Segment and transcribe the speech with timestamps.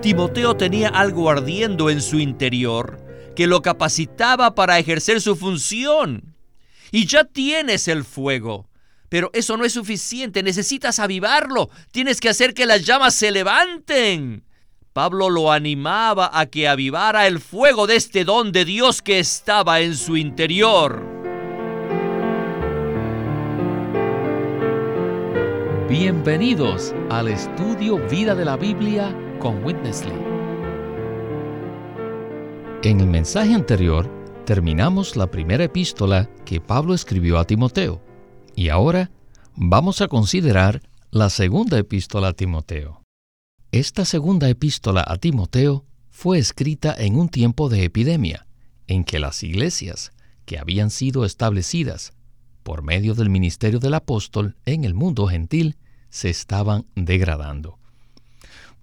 [0.00, 3.00] Timoteo tenía algo ardiendo en su interior
[3.34, 6.36] que lo capacitaba para ejercer su función.
[6.92, 8.68] Y ya tienes el fuego.
[9.08, 14.44] Pero eso no es suficiente, necesitas avivarlo, tienes que hacer que las llamas se levanten.
[14.92, 19.80] Pablo lo animaba a que avivara el fuego de este don de Dios que estaba
[19.80, 21.02] en su interior.
[25.88, 30.12] Bienvenidos al estudio Vida de la Biblia con Witness Lee.
[32.82, 34.08] En el mensaje anterior
[34.44, 38.02] terminamos la primera epístola que Pablo escribió a Timoteo
[38.54, 39.10] y ahora
[39.54, 43.02] vamos a considerar la segunda epístola a Timoteo.
[43.72, 48.46] Esta segunda epístola a Timoteo fue escrita en un tiempo de epidemia,
[48.86, 50.12] en que las iglesias
[50.44, 52.12] que habían sido establecidas
[52.62, 55.76] por medio del ministerio del apóstol en el mundo gentil
[56.10, 57.77] se estaban degradando.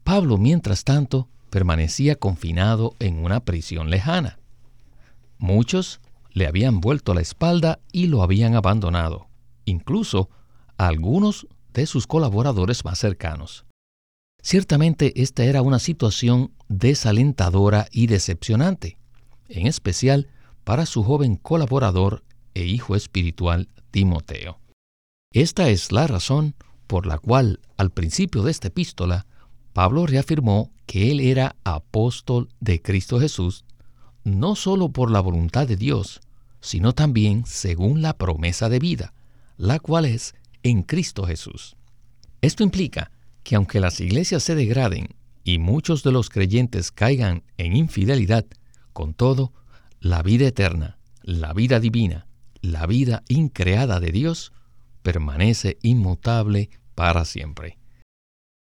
[0.06, 4.38] Pablo, mientras tanto, permanecía confinado en una prisión lejana.
[5.40, 6.00] Muchos
[6.32, 9.26] le habían vuelto la espalda y lo habían abandonado,
[9.66, 10.30] incluso
[10.78, 13.66] algunos de sus colaboradores más cercanos.
[14.44, 19.00] Ciertamente esta era una situación desalentadora y decepcionante,
[19.50, 20.28] en especial
[20.64, 24.60] para su joven colaborador e hijo espiritual Timoteo.
[25.34, 26.54] Esta es la razón
[26.86, 29.26] por la cual al principio de esta epístola
[29.76, 33.66] Pablo reafirmó que él era apóstol de Cristo Jesús,
[34.24, 36.22] no solo por la voluntad de Dios,
[36.62, 39.14] sino también según la promesa de vida,
[39.58, 41.76] la cual es en Cristo Jesús.
[42.40, 43.12] Esto implica
[43.44, 45.10] que aunque las iglesias se degraden
[45.44, 48.46] y muchos de los creyentes caigan en infidelidad,
[48.94, 49.52] con todo,
[50.00, 52.28] la vida eterna, la vida divina,
[52.62, 54.54] la vida increada de Dios,
[55.02, 57.78] permanece inmutable para siempre.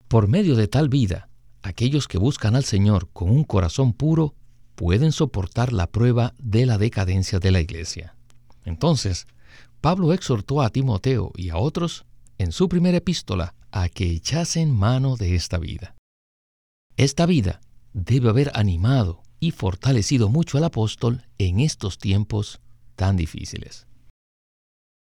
[0.09, 1.29] Por medio de tal vida,
[1.63, 4.35] aquellos que buscan al Señor con un corazón puro
[4.77, 8.15] pueden soportar la prueba de la decadencia de la iglesia.
[8.65, 9.27] Entonces,
[9.81, 12.05] Pablo exhortó a Timoteo y a otros
[12.39, 15.97] en su primera epístola a que echasen mano de esta vida.
[16.97, 17.61] Esta vida
[17.93, 22.61] debe haber animado y fortalecido mucho al apóstol en estos tiempos
[22.95, 23.87] tan difíciles.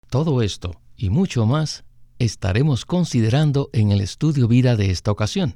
[0.10, 1.84] Todo esto y mucho más
[2.20, 5.56] estaremos considerando en el estudio vida de esta ocasión.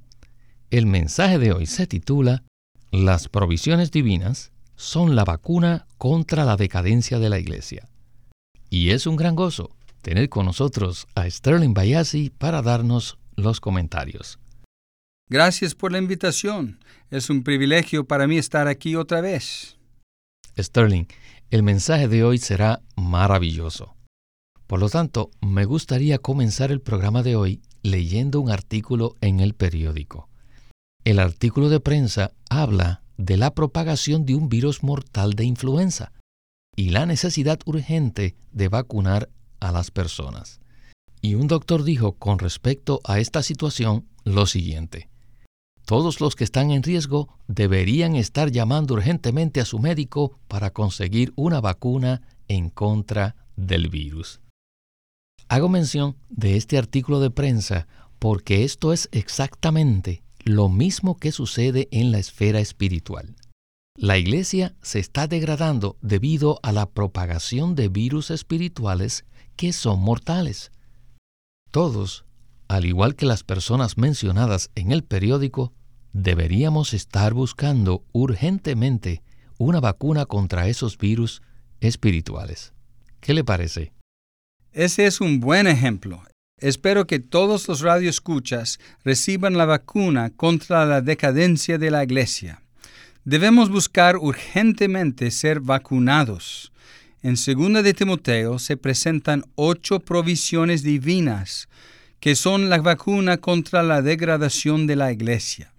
[0.69, 2.43] El mensaje de hoy se titula
[2.91, 7.87] Las provisiones divinas son la vacuna contra la decadencia de la Iglesia.
[8.69, 14.39] Y es un gran gozo tener con nosotros a Sterling Bayasi para darnos los comentarios.
[15.29, 16.79] Gracias por la invitación.
[17.11, 19.77] Es un privilegio para mí estar aquí otra vez.
[20.57, 21.05] Sterling,
[21.49, 23.96] el mensaje de hoy será maravilloso.
[24.67, 29.53] Por lo tanto, me gustaría comenzar el programa de hoy leyendo un artículo en el
[29.53, 30.29] periódico.
[31.05, 36.11] El artículo de prensa habla de la propagación de un virus mortal de influenza
[36.75, 39.29] y la necesidad urgente de vacunar
[39.61, 40.59] a las personas.
[41.21, 45.09] Y un doctor dijo con respecto a esta situación lo siguiente.
[45.85, 51.31] Todos los que están en riesgo deberían estar llamando urgentemente a su médico para conseguir
[51.37, 54.41] una vacuna en contra del virus.
[55.49, 57.87] Hago mención de este artículo de prensa
[58.19, 63.35] porque esto es exactamente lo mismo que sucede en la esfera espiritual.
[63.95, 69.25] La iglesia se está degradando debido a la propagación de virus espirituales
[69.55, 70.71] que son mortales.
[71.71, 72.25] Todos,
[72.67, 75.73] al igual que las personas mencionadas en el periódico,
[76.11, 79.23] deberíamos estar buscando urgentemente
[79.57, 81.41] una vacuna contra esos virus
[81.79, 82.73] espirituales.
[83.21, 83.96] ¿Qué le parece?
[84.73, 86.23] Ese es un buen ejemplo.
[86.59, 92.63] Espero que todos los radioescuchas reciban la vacuna contra la decadencia de la Iglesia.
[93.25, 96.71] Debemos buscar urgentemente ser vacunados.
[97.21, 101.67] En 2 de Timoteo se presentan ocho provisiones divinas
[102.19, 105.73] que son la vacuna contra la degradación de la Iglesia.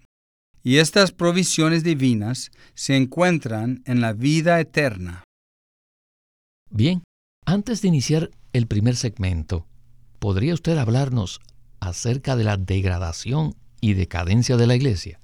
[0.63, 5.23] Y estas provisiones divinas se encuentran en la vida eterna.
[6.69, 7.03] Bien,
[7.45, 9.67] antes de iniciar el primer segmento,
[10.19, 11.39] ¿podría usted hablarnos
[11.79, 15.19] acerca de la degradación y decadencia de la iglesia?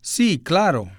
[0.00, 0.90] Sí, claro.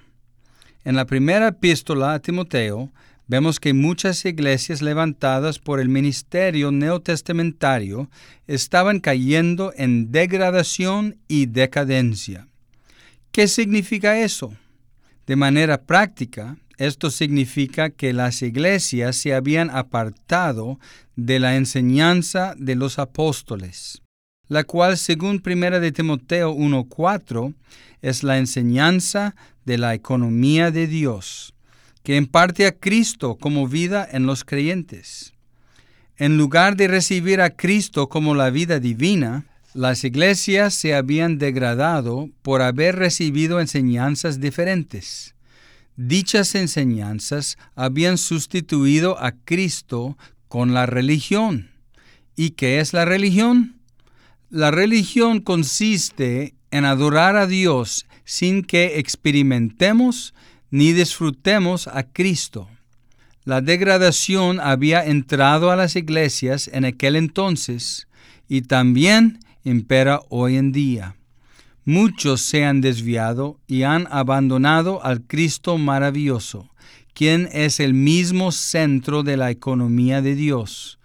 [0.84, 2.92] En la primera epístola a Timoteo
[3.28, 8.10] vemos que muchas iglesias levantadas por el ministerio neotestamentario
[8.48, 12.48] estaban cayendo en degradación y decadencia.
[13.32, 14.54] ¿Qué significa eso?
[15.28, 20.80] De manera práctica, esto significa que las iglesias se habían apartado
[21.16, 24.02] de la enseñanza de los apóstoles.
[24.48, 27.54] la cual según 1 de Timoteo 1.4
[28.02, 29.34] es la enseñanza
[29.64, 31.54] de la economía de Dios,
[32.04, 35.34] que imparte a Cristo como vida en los creyentes.
[36.18, 42.30] En lugar de recibir a Cristo como la vida divina, las iglesias se habían degradado
[42.42, 45.34] por haber recibido enseñanzas diferentes.
[45.96, 50.18] Dichas enseñanzas habían sustituido a Cristo
[50.48, 51.72] con la religión.
[52.36, 53.82] ¿Y qué es la religión?
[54.50, 60.34] La religión consiste en adorar a Dios sin que experimentemos
[60.70, 62.70] ni disfrutemos a Cristo.
[63.44, 68.08] La degradación había entrado a las iglesias en aquel entonces
[68.48, 71.16] y también impera hoy en día.
[71.86, 76.70] Muchos se han desviado y han abandonado al Cristo maravilloso,
[77.14, 81.00] quien es el mismo centro de la economía de Dios.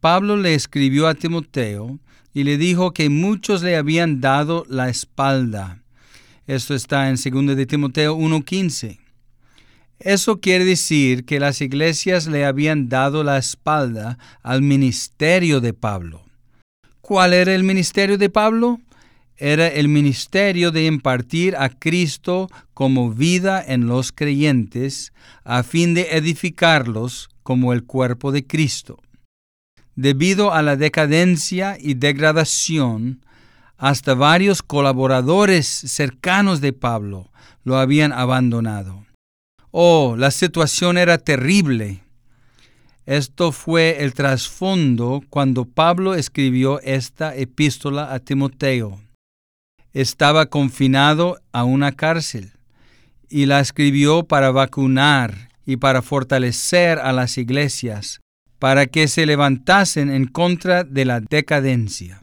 [0.00, 1.98] Pablo le escribió a Timoteo
[2.34, 5.82] y le dijo que muchos le habían dado la espalda.
[6.46, 8.98] Esto está en 2 de Timoteo 1:15.
[9.98, 16.22] Eso quiere decir que las iglesias le habían dado la espalda al ministerio de Pablo.
[17.00, 18.80] ¿Cuál era el ministerio de Pablo?
[19.40, 25.12] Era el ministerio de impartir a Cristo como vida en los creyentes,
[25.44, 28.98] a fin de edificarlos como el cuerpo de Cristo.
[29.94, 33.24] Debido a la decadencia y degradación,
[33.76, 37.30] hasta varios colaboradores cercanos de Pablo
[37.62, 39.06] lo habían abandonado.
[39.70, 42.02] Oh, la situación era terrible.
[43.06, 49.00] Esto fue el trasfondo cuando Pablo escribió esta epístola a Timoteo.
[49.92, 52.52] Estaba confinado a una cárcel
[53.28, 58.20] y la escribió para vacunar y para fortalecer a las iglesias,
[58.58, 62.22] para que se levantasen en contra de la decadencia.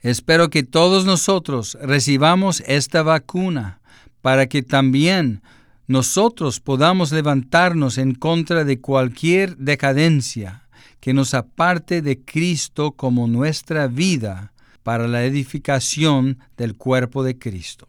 [0.00, 3.80] Espero que todos nosotros recibamos esta vacuna
[4.22, 5.42] para que también
[5.86, 10.68] nosotros podamos levantarnos en contra de cualquier decadencia
[11.00, 14.52] que nos aparte de Cristo como nuestra vida
[14.82, 17.88] para la edificación del cuerpo de Cristo.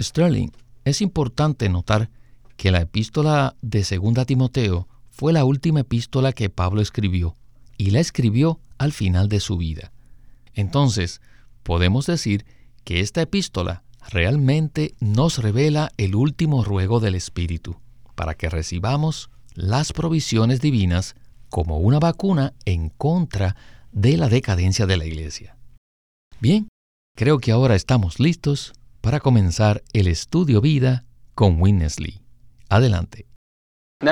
[0.00, 0.50] Sterling,
[0.84, 2.10] es importante notar
[2.56, 7.36] que la epístola de 2 Timoteo fue la última epístola que Pablo escribió
[7.76, 9.92] y la escribió al final de su vida.
[10.54, 11.20] Entonces,
[11.62, 12.44] podemos decir
[12.84, 17.76] que esta epístola realmente nos revela el último ruego del Espíritu,
[18.14, 21.14] para que recibamos las provisiones divinas
[21.48, 23.56] como una vacuna en contra
[23.94, 25.56] de la decadencia de la Iglesia.
[26.40, 26.68] Bien,
[27.16, 31.04] creo que ahora estamos listos para comenzar el estudio vida
[31.34, 32.20] con Winnesley.
[32.68, 33.26] Adelante.
[34.02, 34.08] Uh,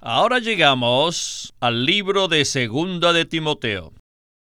[0.00, 3.92] ahora llegamos al libro de Segunda de Timoteo.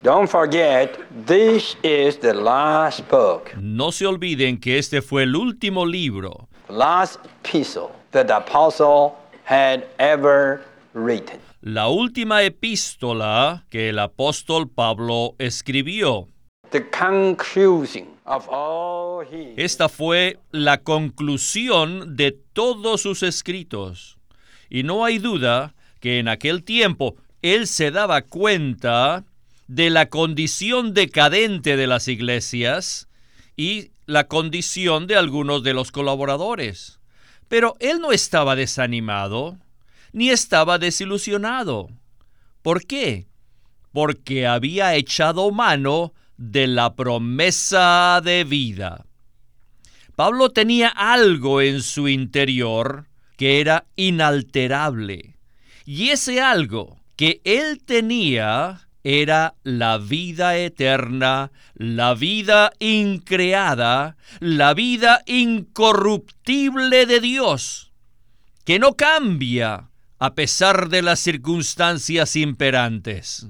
[0.01, 3.49] Don't forget, this is the last book.
[3.59, 6.47] No se olviden que este fue el último libro.
[6.69, 10.61] Last epistle that the apostle had ever
[10.95, 11.39] written.
[11.61, 16.29] La última epístola que el apóstol Pablo escribió.
[16.71, 19.53] The conclusion of all his...
[19.57, 24.17] Esta fue la conclusión de todos sus escritos.
[24.69, 29.25] Y no hay duda que en aquel tiempo él se daba cuenta
[29.67, 33.07] de la condición decadente de las iglesias
[33.57, 36.99] y la condición de algunos de los colaboradores.
[37.47, 39.57] Pero él no estaba desanimado
[40.15, 41.89] ni estaba desilusionado.
[42.61, 43.27] ¿Por qué?
[43.91, 49.05] Porque había echado mano de la promesa de vida.
[50.15, 55.35] Pablo tenía algo en su interior que era inalterable.
[55.83, 65.23] Y ese algo que él tenía era la vida eterna, la vida increada, la vida
[65.25, 67.91] incorruptible de Dios,
[68.63, 73.47] que no cambia a pesar de las circunstancias imperantes.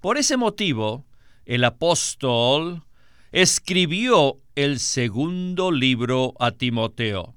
[0.00, 1.06] Por ese motivo,
[1.44, 2.84] el apóstol
[3.32, 7.34] escribió el segundo libro a Timoteo,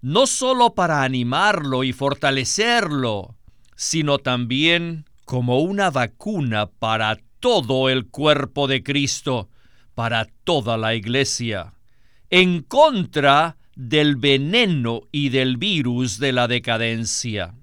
[0.00, 3.36] no sólo para animarlo y fortalecerlo,
[3.76, 9.48] sino también como una vacuna para todo el cuerpo de Cristo,
[9.94, 11.74] para toda la iglesia,
[12.30, 17.54] en contra del veneno y del virus de la decadencia.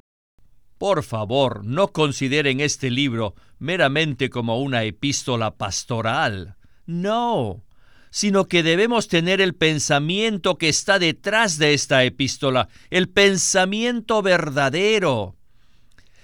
[0.77, 6.55] Por favor, no consideren este libro meramente como una epístola pastoral.
[6.85, 7.65] No,
[8.11, 15.35] sino que debemos tener el pensamiento que está detrás de esta epístola, el pensamiento verdadero,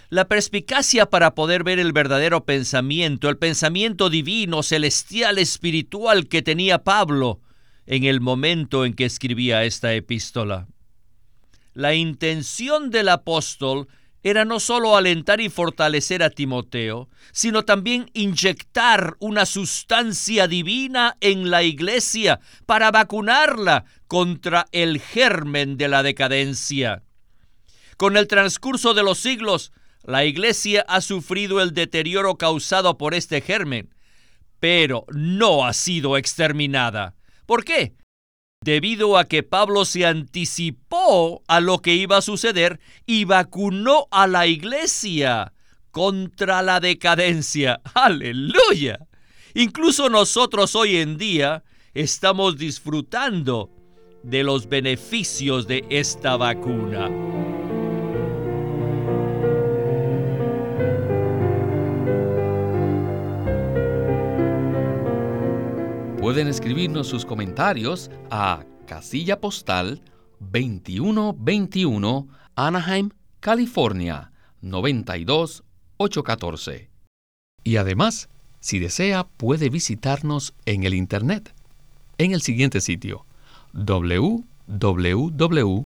[0.10, 6.84] La perspicacia para poder ver el verdadero pensamiento, el pensamiento divino, celestial, espiritual que tenía
[6.86, 7.42] Pablo
[7.92, 10.66] en el momento en que escribía esta epístola.
[11.74, 13.90] La intención del apóstol
[14.24, 21.52] era no solo alentar y fortalecer a Timoteo, sino también inyectar una sustancia divina en
[21.52, 27.04] la iglesia para vacunarla contra el germen de la decadencia.
[27.98, 33.42] Con el transcurso de los siglos, la iglesia ha sufrido el deterioro causado por este
[33.42, 33.94] germen,
[34.62, 37.16] pero no ha sido exterminada.
[37.51, 37.98] ¿Por qué?
[38.63, 44.25] Debido a que Pablo se anticipó a lo que iba a suceder y vacunó a
[44.25, 45.51] la iglesia
[45.91, 47.81] contra la decadencia.
[47.93, 49.05] Aleluya.
[49.53, 53.70] Incluso nosotros hoy en día estamos disfrutando
[54.24, 57.10] de los beneficios de esta vacuna.
[66.32, 70.02] Pueden escribirnos sus comentarios a casilla postal
[70.40, 73.10] 2121 Anaheim,
[73.42, 76.90] California 92814.
[77.66, 78.30] Y además,
[78.62, 81.54] si desea, puede visitarnos en el Internet
[82.18, 83.26] en el siguiente sitio
[83.74, 85.86] www.lsm.org.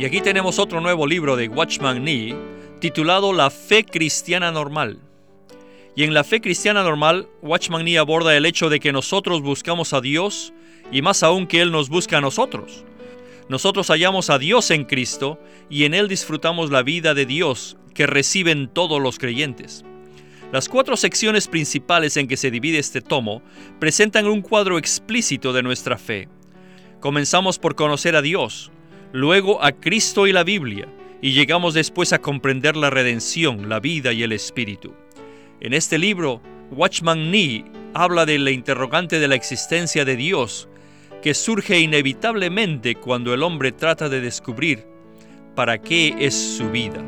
[0.00, 2.34] Y aquí tenemos otro nuevo libro de Watchman Nee
[2.80, 4.98] titulado La fe cristiana normal.
[5.94, 9.92] Y en la fe cristiana normal, Watchman Nee aborda el hecho de que nosotros buscamos
[9.92, 10.54] a Dios
[10.90, 12.86] y más aún que Él nos busca a nosotros.
[13.50, 15.38] Nosotros hallamos a Dios en Cristo
[15.68, 19.84] y en Él disfrutamos la vida de Dios que reciben todos los creyentes.
[20.50, 23.42] Las cuatro secciones principales en que se divide este tomo
[23.78, 26.30] presentan un cuadro explícito de nuestra fe.
[27.00, 28.70] Comenzamos por conocer a Dios,
[29.12, 30.88] luego a Cristo y la Biblia,
[31.22, 34.94] y llegamos después a comprender la redención, la vida y el espíritu.
[35.60, 36.40] En este libro,
[36.70, 40.68] Watchman Nee habla de la interrogante de la existencia de Dios,
[41.22, 44.86] que surge inevitablemente cuando el hombre trata de descubrir
[45.54, 47.02] para qué es su vida.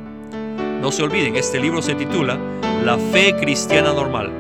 [0.81, 2.39] No se olviden, este libro se titula
[2.85, 4.31] La fe cristiana normal.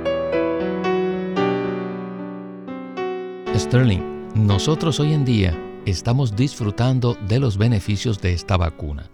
[3.57, 4.02] Sterling,
[4.35, 9.11] nosotros hoy en día estamos disfrutando de los beneficios de esta vacuna.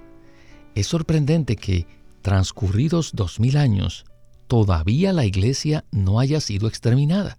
[0.74, 1.86] Es sorprendente que,
[2.22, 4.04] transcurridos dos mil años,
[4.46, 7.38] todavía la iglesia no haya sido exterminada.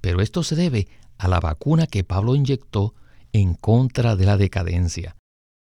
[0.00, 2.94] Pero esto se debe a la vacuna que Pablo inyectó
[3.32, 5.16] en contra de la decadencia.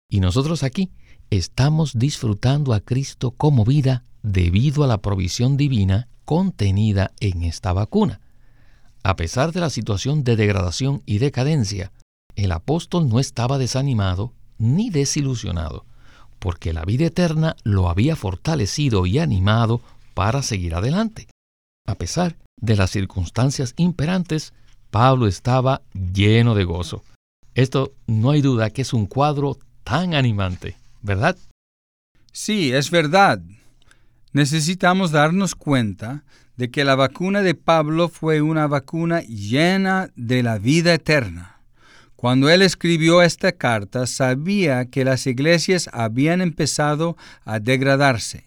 [0.10, 0.92] Y nosotros aquí
[1.30, 8.22] estamos disfrutando a Cristo como vida debido a la provisión divina contenida en esta vacuna.
[9.04, 11.92] A pesar de la situación de degradación y decadencia,
[12.38, 15.86] el apóstol no estaba desanimado ni desilusionado,
[16.40, 19.82] porque la vida eterna lo había fortalecido y animado
[20.14, 21.28] para seguir adelante.
[21.88, 24.54] A pesar de las circunstancias imperantes,
[24.92, 27.04] Pablo estaba lleno de gozo.
[27.56, 31.38] Esto no hay duda que es un cuadro tan animante, ¿verdad?
[32.32, 33.42] Sí, es verdad.
[34.32, 36.24] Necesitamos darnos cuenta
[36.56, 41.57] de que la vacuna de Pablo fue una vacuna llena de la vida eterna.
[42.18, 48.44] Cuando él escribió esta carta, sabía que las iglesias habían empezado a degradarse.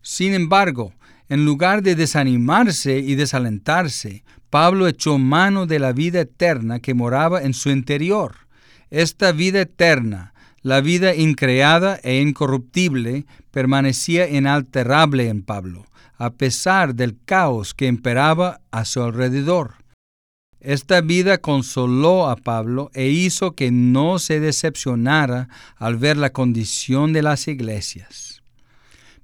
[0.00, 0.94] Sin embargo,
[1.28, 7.42] en lugar de desanimarse y desalentarse, Pablo echó mano de la vida eterna que moraba
[7.42, 8.48] en su interior.
[8.88, 15.84] Esta vida eterna, la vida increada e incorruptible, permanecía inalterable en Pablo,
[16.16, 19.77] a pesar del caos que imperaba a su alrededor.
[20.60, 27.12] Esta vida consoló a Pablo e hizo que no se decepcionara al ver la condición
[27.12, 28.42] de las iglesias.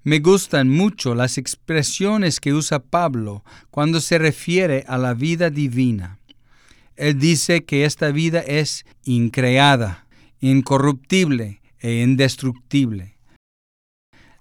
[0.04, 6.18] Me gustan mucho las expresiones que usa Pablo cuando se refiere a la vida divina.
[6.94, 10.06] Él dice que esta vida es increada,
[10.40, 13.16] incorruptible e indestructible.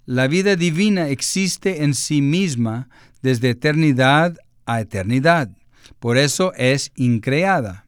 [0.06, 2.90] La vida divina existe en sí misma
[3.22, 5.50] desde eternidad a eternidad.
[6.00, 7.86] Por eso es increada.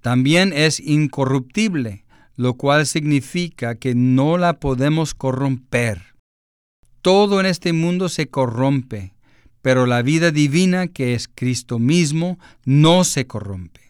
[0.00, 2.04] También es incorruptible,
[2.36, 6.14] lo cual significa que no la podemos corromper.
[7.02, 9.14] Todo en este mundo se corrompe,
[9.62, 13.80] pero la vida divina, que es Cristo mismo, no se corrompe.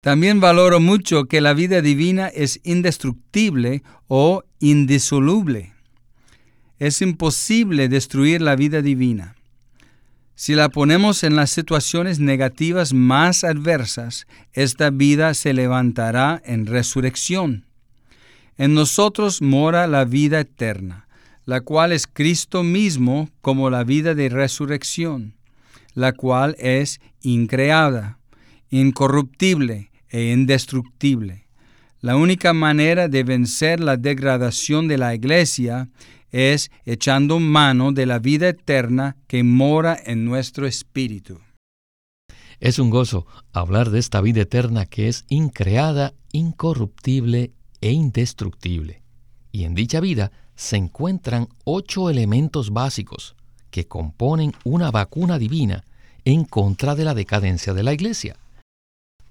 [0.00, 5.72] También valoro mucho que la vida divina es indestructible o indisoluble.
[6.78, 9.34] Es imposible destruir la vida divina.
[10.40, 17.66] Si la ponemos en las situaciones negativas más adversas, esta vida se levantará en resurrección.
[18.56, 21.08] En nosotros mora la vida eterna,
[21.44, 25.34] la cual es Cristo mismo como la vida de resurrección,
[25.94, 28.20] la cual es increada,
[28.70, 31.48] incorruptible e indestructible.
[32.00, 35.88] La única manera de vencer la degradación de la iglesia
[36.30, 41.40] es echando mano de la vida eterna que mora en nuestro espíritu.
[42.60, 49.02] Es un gozo hablar de esta vida eterna que es increada, incorruptible e indestructible.
[49.52, 53.36] Y en dicha vida se encuentran ocho elementos básicos
[53.70, 55.84] que componen una vacuna divina
[56.24, 58.36] en contra de la decadencia de la iglesia.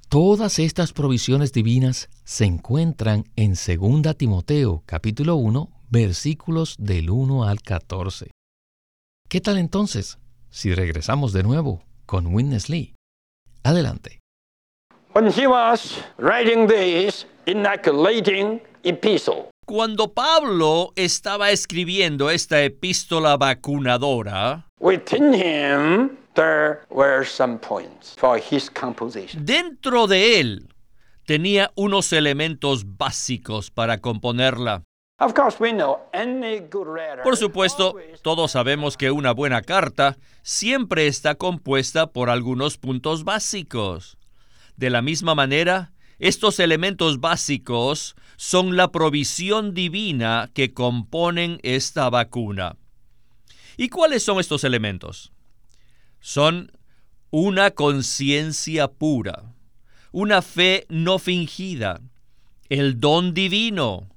[0.09, 7.61] Todas estas provisiones divinas se encuentran en 2 Timoteo capítulo 1 versículos del 1 al
[7.61, 8.31] 14.
[9.29, 10.17] ¿Qué tal entonces
[10.49, 12.93] si regresamos de nuevo con Witness Lee?
[13.63, 14.19] Adelante.
[15.13, 25.33] When he was writing this inoculating epistle, Cuando Pablo estaba escribiendo esta epístola vacunadora, within
[25.33, 29.43] him there were some points for his composition.
[29.45, 30.69] dentro de él
[31.25, 34.83] tenía unos elementos básicos para componerla.
[37.23, 44.19] Por supuesto, todos sabemos que una buena carta siempre está compuesta por algunos puntos básicos.
[44.75, 52.75] De la misma manera, estos elementos básicos son la provisión divina que componen esta vacuna.
[53.75, 55.31] ¿Y cuáles son estos elementos?
[56.19, 56.71] Son
[57.31, 59.55] una conciencia pura,
[60.11, 62.01] una fe no fingida,
[62.69, 64.09] el don divino,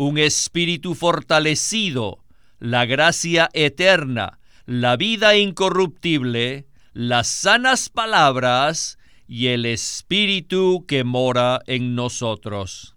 [0.00, 2.24] un espíritu fortalecido,
[2.58, 11.94] la gracia eterna, la vida incorruptible, las sanas palabras y el espíritu que mora en
[11.94, 12.96] nosotros.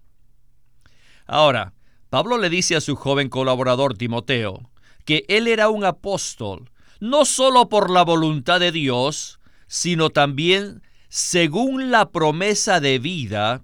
[1.27, 1.73] Ahora,
[2.09, 4.71] Pablo le dice a su joven colaborador Timoteo
[5.03, 11.91] que él era un apóstol, no solo por la voluntad de Dios, sino también según
[11.91, 13.61] la promesa de vida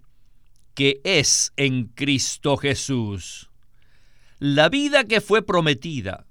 [0.79, 3.49] que es en Cristo Jesús.
[4.37, 6.25] La vida que fue prometida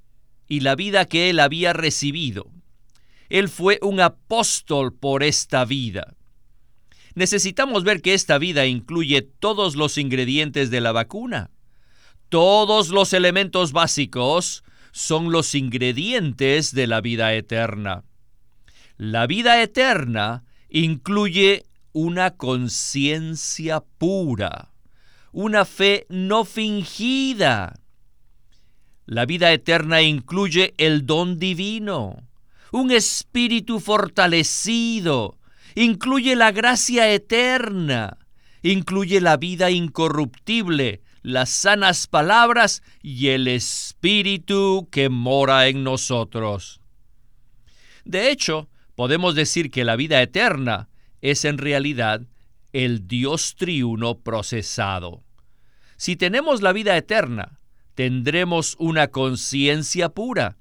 [0.49, 2.51] y la vida que él había recibido.
[3.29, 6.15] Él fue un apóstol por esta vida.
[7.15, 11.51] Necesitamos ver que esta vida incluye todos los ingredientes de la vacuna.
[12.31, 18.03] Todos los elementos básicos son los ingredientes de la vida eterna.
[18.97, 24.73] La vida eterna incluye una conciencia pura,
[25.33, 27.81] una fe no fingida.
[29.07, 32.29] La vida eterna incluye el don divino,
[32.73, 35.39] un espíritu fortalecido,
[35.75, 38.19] incluye la gracia eterna,
[38.63, 46.81] incluye la vida incorruptible, las sanas palabras y el espíritu que mora en nosotros.
[48.05, 50.89] De hecho, podemos decir que la vida eterna
[51.21, 52.23] es en realidad
[52.73, 55.25] el Dios triuno procesado.
[55.97, 57.59] Si tenemos la vida eterna,
[57.95, 60.57] tendremos una conciencia pura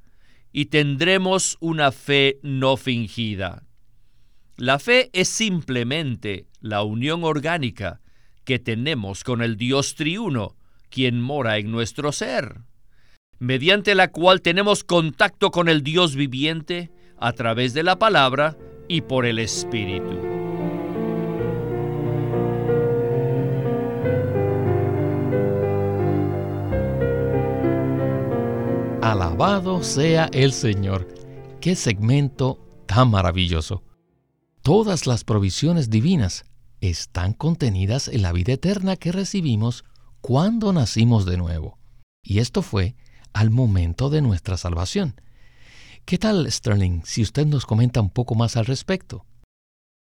[0.52, 3.64] y tendremos una fe no fingida.
[4.56, 8.02] La fe es simplemente la unión orgánica
[8.44, 10.56] que tenemos con el Dios triuno,
[10.90, 12.62] quien mora en nuestro ser,
[13.38, 16.90] mediante la cual tenemos contacto con el Dios viviente
[17.20, 20.37] a través de la palabra y por el Espíritu.
[29.12, 31.08] Alabado sea el Señor.
[31.62, 33.82] Qué segmento tan maravilloso.
[34.62, 36.44] Todas las provisiones divinas
[36.82, 39.86] están contenidas en la vida eterna que recibimos
[40.20, 41.80] cuando nacimos de nuevo.
[42.22, 42.98] Y esto fue
[43.32, 45.22] al momento de nuestra salvación.
[46.04, 49.26] ¿Qué tal, Sterling, si usted nos comenta un poco más al respecto?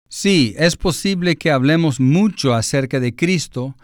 [0.08, 3.76] Sí, es posible que hablemos mucho acerca de Cristo,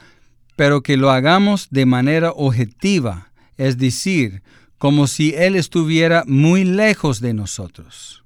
[0.55, 4.43] pero que lo hagamos de manera objetiva, es decir,
[4.79, 8.23] como si Él estuviera muy lejos de nosotros.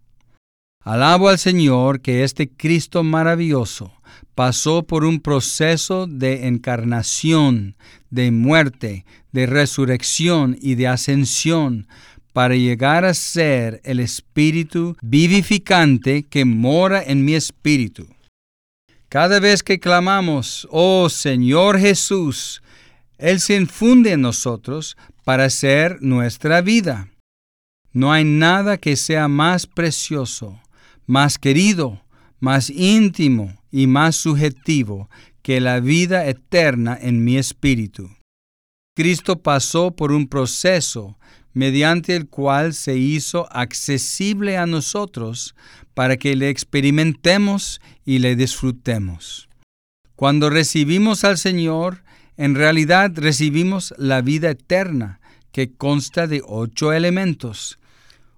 [0.79, 3.91] Alabo al Señor que este Cristo maravilloso
[4.35, 7.75] pasó por un proceso de encarnación,
[8.09, 11.87] de muerte, de resurrección y de ascensión
[12.33, 18.07] para llegar a ser el Espíritu vivificante que mora en mi espíritu.
[19.09, 22.61] Cada vez que clamamos, oh Señor Jesús,
[23.17, 27.09] Él se infunde en nosotros para ser nuestra vida.
[27.91, 30.59] No hay nada que sea más precioso
[31.05, 32.01] más querido,
[32.39, 35.09] más íntimo y más subjetivo
[35.41, 38.09] que la vida eterna en mi espíritu.
[38.95, 41.17] Cristo pasó por un proceso
[41.53, 45.55] mediante el cual se hizo accesible a nosotros
[45.93, 49.49] para que le experimentemos y le disfrutemos.
[50.15, 52.03] Cuando recibimos al Señor,
[52.37, 55.19] en realidad recibimos la vida eterna,
[55.51, 57.79] que consta de ocho elementos.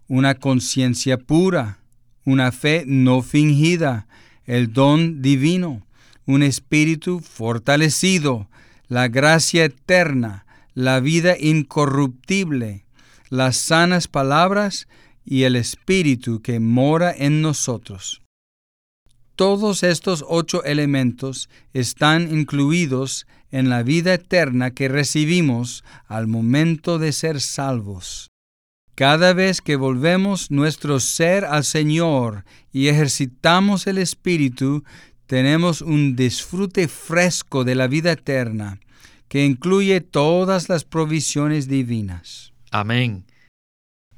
[0.08, 1.80] Una conciencia pura,
[2.26, 4.08] una fe no fingida,
[4.46, 5.88] el don divino,
[6.26, 8.50] un espíritu fortalecido,
[8.88, 12.86] la gracia eterna, la vida incorruptible,
[13.30, 14.88] las sanas palabras
[15.24, 18.25] y el espíritu que mora en nosotros.
[19.36, 27.12] Todos estos ocho elementos están incluidos en la vida eterna que recibimos al momento de
[27.12, 28.30] ser salvos.
[28.96, 34.86] Cada vez que volvemos nuestro ser al Señor y ejercitamos el Espíritu,
[35.28, 38.80] tenemos un disfrute fresco de la vida eterna,
[39.28, 42.54] que incluye todas las provisiones divinas.
[42.72, 43.26] Amén.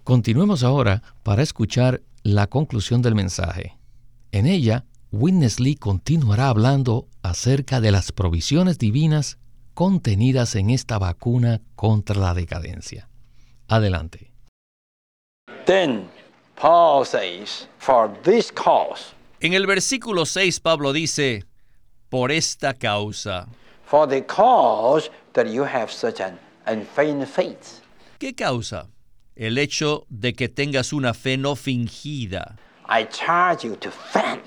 [0.03, 3.77] Continuemos ahora para escuchar la conclusión del mensaje.
[4.31, 9.37] En ella, Witness Lee continuará hablando acerca de las provisiones divinas
[9.73, 13.07] contenidas en esta vacuna contra la decadencia.
[13.67, 14.31] Adelante.
[15.65, 16.09] Then
[16.55, 21.43] Paul says, For this cause, En el versículo 6 Pablo dice,
[22.09, 23.47] por esta causa.
[23.85, 27.81] for the cause that you have such an unfeigned faith.
[28.19, 28.87] ¿Qué causa?
[29.35, 32.57] El hecho de que tengas una fe no fingida.
[32.89, 34.41] I charge you to fan,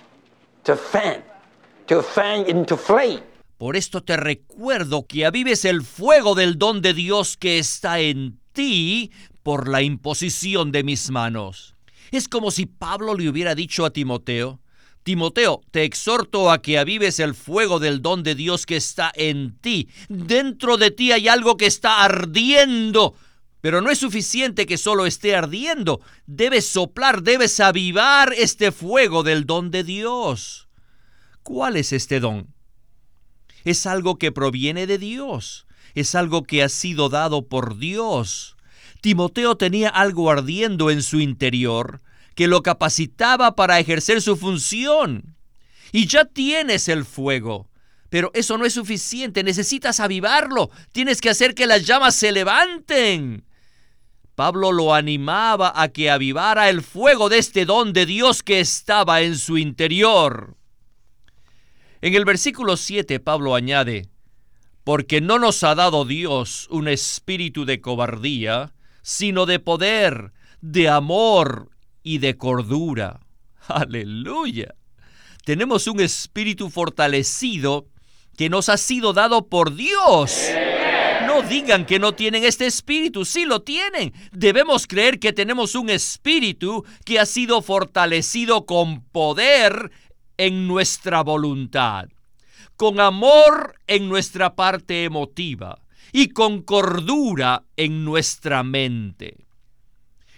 [3.58, 8.38] Por esto te recuerdo que avives el fuego del don de Dios que está en
[8.52, 9.10] ti
[9.42, 11.74] por la imposición de mis manos.
[12.10, 14.60] Es como si Pablo le hubiera dicho a Timoteo,
[15.02, 19.56] Timoteo, te exhorto a que avives el fuego del don de Dios que está en
[19.60, 19.88] ti.
[20.08, 23.14] Dentro de ti hay algo que está ardiendo.
[23.60, 26.00] Pero no es suficiente que solo esté ardiendo.
[26.26, 30.68] Debes soplar, debes avivar este fuego del don de Dios.
[31.42, 32.54] ¿Cuál es este don?
[33.64, 35.66] Es algo que proviene de Dios.
[35.94, 38.56] Es algo que ha sido dado por Dios.
[39.00, 42.00] Timoteo tenía algo ardiendo en su interior
[42.34, 45.36] que lo capacitaba para ejercer su función.
[45.92, 47.68] Y ya tienes el fuego.
[48.08, 53.44] Pero eso no es suficiente, necesitas avivarlo, tienes que hacer que las llamas se levanten.
[54.40, 59.20] Pablo lo animaba a que avivara el fuego de este don de Dios que estaba
[59.20, 60.56] en su interior.
[62.00, 64.08] En el versículo 7 Pablo añade,
[64.82, 68.72] porque no nos ha dado Dios un espíritu de cobardía,
[69.02, 71.68] sino de poder, de amor
[72.02, 73.20] y de cordura.
[73.68, 74.74] Aleluya.
[75.44, 77.88] Tenemos un espíritu fortalecido
[78.38, 80.48] que nos ha sido dado por Dios.
[81.30, 84.12] No digan que no tienen este espíritu, sí lo tienen.
[84.32, 89.92] Debemos creer que tenemos un espíritu que ha sido fortalecido con poder
[90.38, 92.08] en nuestra voluntad,
[92.76, 95.78] con amor en nuestra parte emotiva
[96.10, 99.36] y con cordura en nuestra mente.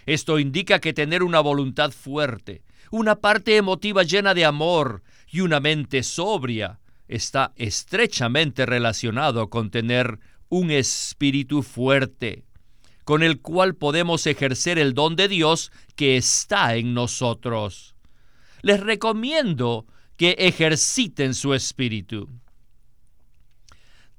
[0.05, 5.01] Esto indica que tener una voluntad fuerte, una parte emotiva llena de amor
[5.31, 12.45] y una mente sobria está estrechamente relacionado con tener un espíritu fuerte,
[13.03, 17.95] con el cual podemos ejercer el don de Dios que está en nosotros.
[18.61, 19.85] Les recomiendo
[20.17, 22.29] que ejerciten su espíritu.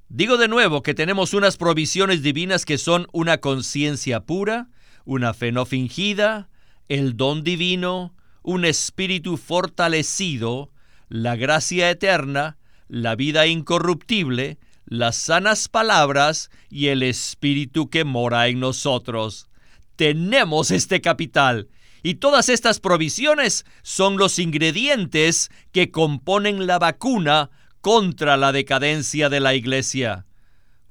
[0.07, 4.69] Digo de nuevo que tenemos unas provisiones divinas que son una conciencia pura,
[5.03, 6.49] una fe no fingida,
[6.87, 10.71] el don divino, un espíritu fortalecido,
[11.09, 12.57] la gracia eterna,
[12.87, 19.49] la vida incorruptible, las sanas palabras y el espíritu que mora en nosotros.
[19.95, 21.69] Tenemos este capital
[22.03, 27.49] y todas estas provisiones son los ingredientes que componen la vacuna
[27.81, 30.25] contra la decadencia de la iglesia.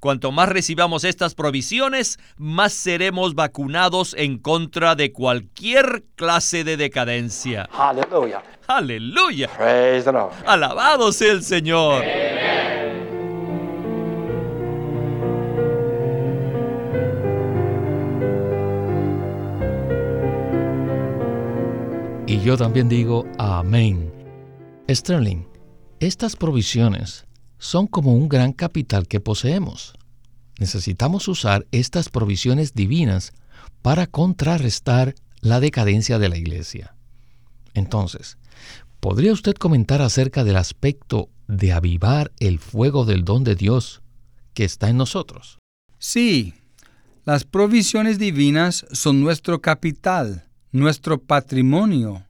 [0.00, 7.68] Cuanto más recibamos estas provisiones, más seremos vacunados en contra de cualquier clase de decadencia.
[8.66, 9.48] Aleluya.
[10.04, 10.32] Lord.
[10.46, 12.04] Alabado sea el Señor.
[22.26, 24.12] Y yo también digo amén.
[24.88, 25.44] Sterling,
[26.00, 27.26] estas provisiones
[27.58, 29.94] son como un gran capital que poseemos.
[30.58, 33.32] Necesitamos usar estas provisiones divinas
[33.82, 36.94] para contrarrestar la decadencia de la iglesia.
[37.74, 38.38] Entonces,
[39.04, 44.00] ¿Podría usted comentar acerca del aspecto de avivar el fuego del don de Dios
[44.54, 45.58] que está en nosotros?
[45.98, 46.54] Sí,
[47.26, 52.26] las provisiones divinas son nuestro capital, nuestro patrimonio,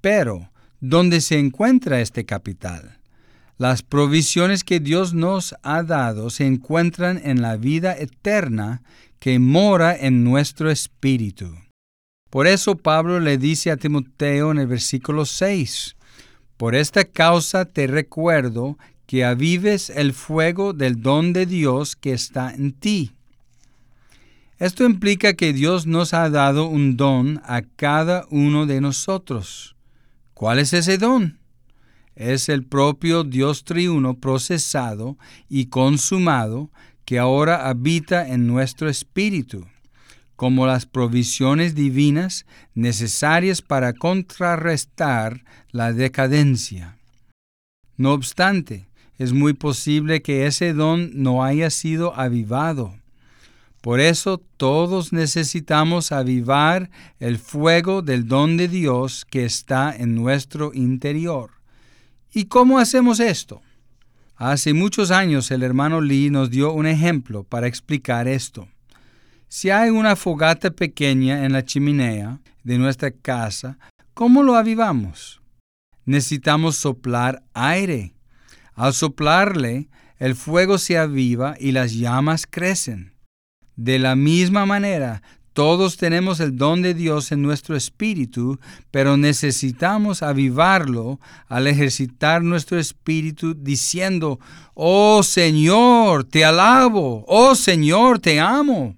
[0.00, 2.98] pero ¿dónde se encuentra este capital?
[3.58, 8.82] Las provisiones que Dios nos ha dado se encuentran en la vida eterna
[9.18, 11.56] que mora en nuestro espíritu.
[12.30, 15.96] Por eso Pablo le dice a Timoteo en el versículo 6,
[16.56, 22.54] Por esta causa te recuerdo que avives el fuego del don de Dios que está
[22.54, 23.12] en ti.
[24.62, 29.74] Esto implica que Dios nos ha dado un don a cada uno de nosotros.
[30.34, 31.40] ¿Cuál es ese don?
[32.14, 36.70] Es el propio Dios triuno procesado y consumado
[37.04, 39.66] que ahora habita en nuestro espíritu,
[40.36, 46.98] como las provisiones divinas necesarias para contrarrestar la decadencia.
[47.96, 48.86] No obstante,
[49.18, 53.01] es muy posible que ese don no haya sido avivado
[53.82, 60.72] por eso todos necesitamos avivar el fuego del don de Dios que está en nuestro
[60.72, 61.50] interior.
[62.32, 63.60] ¿Y cómo hacemos esto?
[64.36, 68.68] Hace muchos años el hermano Lee nos dio un ejemplo para explicar esto.
[69.48, 73.78] Si hay una fogata pequeña en la chimenea de nuestra casa,
[74.14, 75.42] ¿cómo lo avivamos?
[76.04, 78.14] Necesitamos soplar aire.
[78.74, 83.12] Al soplarle, el fuego se aviva y las llamas crecen.
[83.76, 88.58] De la misma manera, todos tenemos el don de Dios en nuestro espíritu,
[88.90, 94.40] pero necesitamos avivarlo al ejercitar nuestro espíritu diciendo,
[94.72, 98.96] Oh Señor, te alabo, oh Señor, te amo.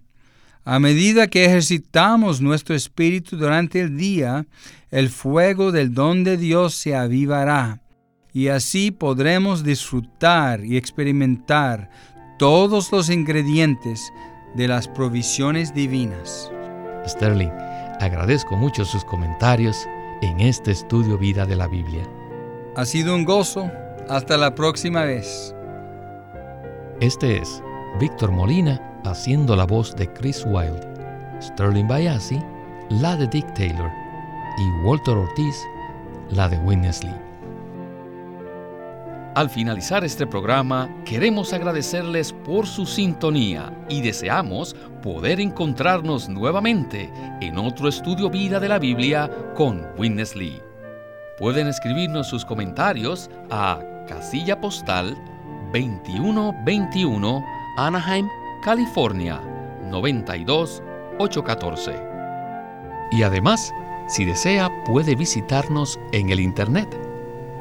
[0.64, 4.46] A medida que ejercitamos nuestro espíritu durante el día,
[4.92, 7.82] el fuego del don de Dios se avivará,
[8.32, 11.90] y así podremos disfrutar y experimentar
[12.38, 14.10] todos los ingredientes
[14.54, 16.50] de las provisiones divinas.
[17.06, 17.50] Sterling,
[18.00, 19.86] agradezco mucho sus comentarios
[20.22, 22.02] en este estudio vida de la Biblia.
[22.76, 23.70] Ha sido un gozo.
[24.08, 25.54] Hasta la próxima vez.
[27.00, 27.62] Este es
[27.98, 30.86] Víctor Molina haciendo la voz de Chris Wilde,
[31.40, 32.40] Sterling Bayasi,
[32.90, 33.90] la de Dick Taylor
[34.58, 35.56] y Walter Ortiz,
[36.30, 37.23] la de Witness Lee.
[39.34, 47.58] Al finalizar este programa, queremos agradecerles por su sintonía y deseamos poder encontrarnos nuevamente en
[47.58, 50.62] otro estudio vida de la Biblia con Witness Lee.
[51.36, 55.18] Pueden escribirnos sus comentarios a casilla postal
[55.72, 57.44] 2121
[57.76, 58.28] Anaheim,
[58.62, 59.40] California
[59.90, 61.92] 92814.
[63.10, 63.74] Y además,
[64.06, 66.96] si desea, puede visitarnos en el internet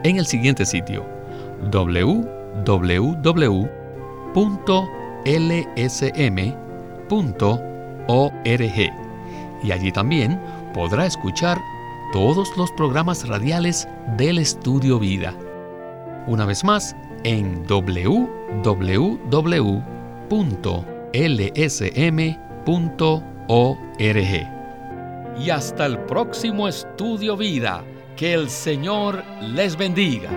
[0.03, 1.12] en el siguiente sitio
[1.71, 2.83] www.lsm.org
[9.63, 10.39] y allí también
[10.73, 11.57] podrá escuchar
[12.11, 15.33] todos los programas radiales del Estudio Vida.
[16.27, 19.03] Una vez más, en www.lsm.org.
[25.39, 27.83] Y hasta el próximo Estudio Vida.
[28.15, 30.29] Que el Señor les bendiga.